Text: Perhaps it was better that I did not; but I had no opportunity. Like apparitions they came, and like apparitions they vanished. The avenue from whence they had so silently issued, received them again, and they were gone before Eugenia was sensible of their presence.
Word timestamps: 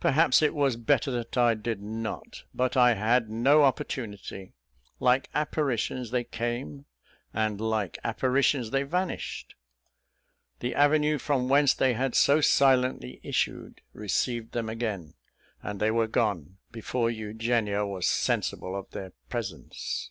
Perhaps 0.00 0.42
it 0.42 0.52
was 0.52 0.74
better 0.74 1.12
that 1.12 1.38
I 1.38 1.54
did 1.54 1.80
not; 1.80 2.42
but 2.52 2.76
I 2.76 2.94
had 2.94 3.30
no 3.30 3.62
opportunity. 3.62 4.52
Like 4.98 5.30
apparitions 5.32 6.10
they 6.10 6.24
came, 6.24 6.86
and 7.32 7.60
like 7.60 7.96
apparitions 8.02 8.72
they 8.72 8.82
vanished. 8.82 9.54
The 10.58 10.74
avenue 10.74 11.18
from 11.18 11.48
whence 11.48 11.72
they 11.72 11.94
had 11.94 12.16
so 12.16 12.40
silently 12.40 13.20
issued, 13.22 13.80
received 13.92 14.50
them 14.54 14.68
again, 14.68 15.14
and 15.62 15.78
they 15.78 15.92
were 15.92 16.08
gone 16.08 16.58
before 16.72 17.08
Eugenia 17.08 17.86
was 17.86 18.08
sensible 18.08 18.74
of 18.76 18.90
their 18.90 19.12
presence. 19.28 20.10